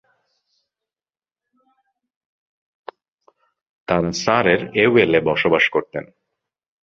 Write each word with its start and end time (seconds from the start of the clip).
তারা 3.87 4.11
সারের 4.13 4.61
এওয়েলে 4.77 5.19
বসবাস 5.21 5.65
করতেন। 5.69 6.05